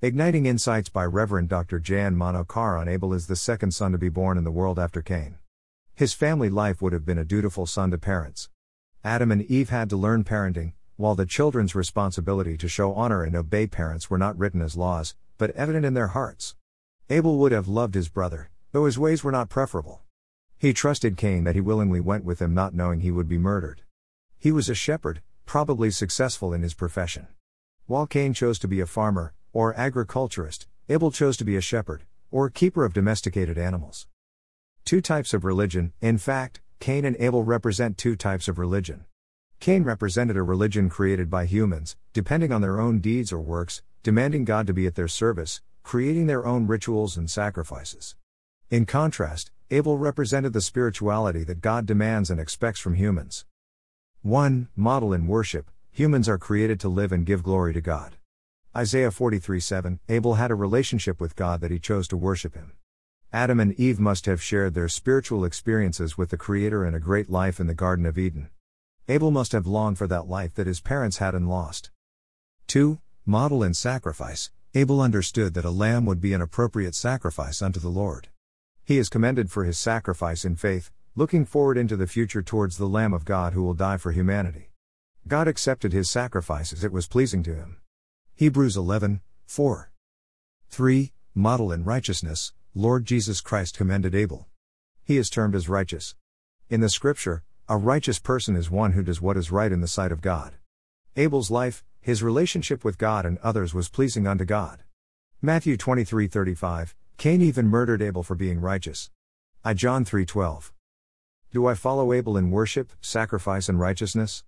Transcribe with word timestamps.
Igniting 0.00 0.46
Insights 0.46 0.88
by 0.88 1.04
Reverend 1.04 1.48
Dr. 1.48 1.80
Jan 1.80 2.14
Manokaran 2.14 2.86
Abel 2.86 3.12
is 3.12 3.26
the 3.26 3.34
second 3.34 3.72
son 3.72 3.90
to 3.90 3.98
be 3.98 4.08
born 4.08 4.38
in 4.38 4.44
the 4.44 4.52
world 4.52 4.78
after 4.78 5.02
Cain. 5.02 5.38
His 5.96 6.14
family 6.14 6.48
life 6.48 6.80
would 6.80 6.92
have 6.92 7.04
been 7.04 7.18
a 7.18 7.24
dutiful 7.24 7.66
son 7.66 7.90
to 7.90 7.98
parents. 7.98 8.48
Adam 9.02 9.32
and 9.32 9.42
Eve 9.42 9.70
had 9.70 9.90
to 9.90 9.96
learn 9.96 10.22
parenting, 10.22 10.74
while 10.94 11.16
the 11.16 11.26
children's 11.26 11.74
responsibility 11.74 12.56
to 12.58 12.68
show 12.68 12.94
honor 12.94 13.24
and 13.24 13.34
obey 13.34 13.66
parents 13.66 14.08
were 14.08 14.18
not 14.18 14.38
written 14.38 14.62
as 14.62 14.76
laws, 14.76 15.16
but 15.36 15.50
evident 15.56 15.84
in 15.84 15.94
their 15.94 16.06
hearts. 16.06 16.54
Abel 17.10 17.36
would 17.38 17.50
have 17.50 17.66
loved 17.66 17.96
his 17.96 18.08
brother, 18.08 18.50
though 18.70 18.86
his 18.86 19.00
ways 19.00 19.24
were 19.24 19.32
not 19.32 19.48
preferable. 19.48 20.02
He 20.58 20.72
trusted 20.72 21.16
Cain 21.16 21.42
that 21.42 21.56
he 21.56 21.60
willingly 21.60 21.98
went 21.98 22.24
with 22.24 22.40
him, 22.40 22.54
not 22.54 22.72
knowing 22.72 23.00
he 23.00 23.10
would 23.10 23.28
be 23.28 23.36
murdered. 23.36 23.82
He 24.38 24.52
was 24.52 24.68
a 24.68 24.76
shepherd, 24.76 25.22
probably 25.44 25.90
successful 25.90 26.52
in 26.52 26.62
his 26.62 26.74
profession. 26.74 27.26
While 27.86 28.06
Cain 28.06 28.32
chose 28.32 28.60
to 28.60 28.68
be 28.68 28.78
a 28.78 28.86
farmer, 28.86 29.34
or 29.52 29.74
agriculturist, 29.74 30.66
Abel 30.88 31.10
chose 31.10 31.36
to 31.36 31.44
be 31.44 31.56
a 31.56 31.60
shepherd, 31.60 32.04
or 32.30 32.50
keeper 32.50 32.84
of 32.84 32.92
domesticated 32.92 33.58
animals. 33.58 34.06
Two 34.84 35.00
types 35.00 35.34
of 35.34 35.44
religion, 35.44 35.92
in 36.00 36.18
fact, 36.18 36.60
Cain 36.80 37.04
and 37.04 37.16
Abel 37.18 37.44
represent 37.44 37.98
two 37.98 38.16
types 38.16 38.48
of 38.48 38.58
religion. 38.58 39.04
Cain 39.60 39.82
represented 39.82 40.36
a 40.36 40.42
religion 40.42 40.88
created 40.88 41.28
by 41.28 41.46
humans, 41.46 41.96
depending 42.12 42.52
on 42.52 42.60
their 42.60 42.80
own 42.80 43.00
deeds 43.00 43.32
or 43.32 43.40
works, 43.40 43.82
demanding 44.02 44.44
God 44.44 44.66
to 44.66 44.72
be 44.72 44.86
at 44.86 44.94
their 44.94 45.08
service, 45.08 45.60
creating 45.82 46.26
their 46.26 46.46
own 46.46 46.66
rituals 46.66 47.16
and 47.16 47.30
sacrifices. 47.30 48.14
In 48.70 48.86
contrast, 48.86 49.50
Abel 49.70 49.98
represented 49.98 50.52
the 50.52 50.60
spirituality 50.60 51.42
that 51.44 51.60
God 51.60 51.86
demands 51.86 52.30
and 52.30 52.38
expects 52.38 52.80
from 52.80 52.94
humans. 52.94 53.44
1. 54.22 54.68
Model 54.76 55.12
in 55.12 55.26
worship 55.26 55.70
Humans 55.90 56.28
are 56.28 56.38
created 56.38 56.78
to 56.80 56.88
live 56.88 57.10
and 57.10 57.26
give 57.26 57.42
glory 57.42 57.72
to 57.72 57.80
God. 57.80 58.17
Isaiah 58.78 59.10
43 59.10 59.58
7 59.58 59.98
Abel 60.08 60.34
had 60.34 60.52
a 60.52 60.54
relationship 60.54 61.20
with 61.20 61.34
God 61.34 61.60
that 61.62 61.72
he 61.72 61.80
chose 61.80 62.06
to 62.06 62.16
worship 62.16 62.54
him. 62.54 62.74
Adam 63.32 63.58
and 63.58 63.72
Eve 63.72 63.98
must 63.98 64.26
have 64.26 64.40
shared 64.40 64.74
their 64.74 64.88
spiritual 64.88 65.44
experiences 65.44 66.16
with 66.16 66.30
the 66.30 66.36
Creator 66.36 66.84
and 66.84 66.94
a 66.94 67.00
great 67.00 67.28
life 67.28 67.58
in 67.58 67.66
the 67.66 67.74
Garden 67.74 68.06
of 68.06 68.16
Eden. 68.16 68.50
Abel 69.08 69.32
must 69.32 69.50
have 69.50 69.66
longed 69.66 69.98
for 69.98 70.06
that 70.06 70.28
life 70.28 70.54
that 70.54 70.68
his 70.68 70.80
parents 70.80 71.16
had 71.16 71.34
and 71.34 71.48
lost. 71.48 71.90
2. 72.68 73.00
Model 73.26 73.64
in 73.64 73.74
sacrifice 73.74 74.52
Abel 74.74 75.00
understood 75.00 75.54
that 75.54 75.64
a 75.64 75.70
lamb 75.70 76.06
would 76.06 76.20
be 76.20 76.32
an 76.32 76.40
appropriate 76.40 76.94
sacrifice 76.94 77.60
unto 77.60 77.80
the 77.80 77.88
Lord. 77.88 78.28
He 78.84 78.98
is 78.98 79.08
commended 79.08 79.50
for 79.50 79.64
his 79.64 79.76
sacrifice 79.76 80.44
in 80.44 80.54
faith, 80.54 80.92
looking 81.16 81.44
forward 81.44 81.78
into 81.78 81.96
the 81.96 82.06
future 82.06 82.42
towards 82.42 82.76
the 82.76 82.86
Lamb 82.86 83.12
of 83.12 83.24
God 83.24 83.54
who 83.54 83.64
will 83.64 83.74
die 83.74 83.96
for 83.96 84.12
humanity. 84.12 84.70
God 85.26 85.48
accepted 85.48 85.92
his 85.92 86.08
sacrifice 86.08 86.72
as 86.72 86.84
it 86.84 86.92
was 86.92 87.08
pleasing 87.08 87.42
to 87.42 87.56
him. 87.56 87.78
Hebrews 88.38 88.76
11, 88.76 89.20
4. 89.46 89.90
3. 90.70 91.12
Model 91.34 91.72
in 91.72 91.82
righteousness, 91.82 92.52
Lord 92.72 93.04
Jesus 93.04 93.40
Christ 93.40 93.76
commended 93.76 94.14
Abel. 94.14 94.46
He 95.02 95.16
is 95.16 95.28
termed 95.28 95.56
as 95.56 95.68
righteous. 95.68 96.14
In 96.70 96.80
the 96.80 96.88
scripture, 96.88 97.42
a 97.68 97.76
righteous 97.76 98.20
person 98.20 98.54
is 98.54 98.70
one 98.70 98.92
who 98.92 99.02
does 99.02 99.20
what 99.20 99.36
is 99.36 99.50
right 99.50 99.72
in 99.72 99.80
the 99.80 99.88
sight 99.88 100.12
of 100.12 100.20
God. 100.20 100.54
Abel's 101.16 101.50
life, 101.50 101.82
his 102.00 102.22
relationship 102.22 102.84
with 102.84 102.96
God 102.96 103.26
and 103.26 103.38
others 103.38 103.74
was 103.74 103.88
pleasing 103.88 104.28
unto 104.28 104.44
God. 104.44 104.84
Matthew 105.42 105.76
23:35 105.76 106.94
Cain 107.16 107.42
even 107.42 107.66
murdered 107.66 108.00
Abel 108.00 108.22
for 108.22 108.36
being 108.36 108.60
righteous. 108.60 109.10
I 109.64 109.74
John 109.74 110.04
3:12 110.04 110.72
Do 111.50 111.66
I 111.66 111.74
follow 111.74 112.12
Abel 112.12 112.36
in 112.36 112.52
worship, 112.52 112.92
sacrifice 113.00 113.68
and 113.68 113.80
righteousness? 113.80 114.44